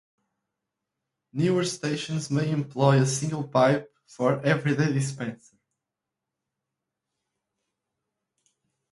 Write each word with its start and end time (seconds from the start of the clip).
Newer 1.31 1.63
stations 1.63 2.31
may 2.31 2.49
employ 2.49 2.99
a 2.99 3.05
single 3.05 3.43
pipe 3.47 3.93
for 4.07 4.41
every 4.43 4.73
dispenser. 4.75 5.57